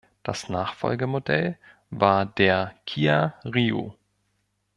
[0.23, 1.59] Das Nachfolgemodell
[1.91, 3.95] war der Kia Rio.